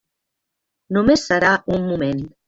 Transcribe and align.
Només 0.97 1.25
serà 1.33 1.51
un 1.77 1.85
moment. 1.91 2.25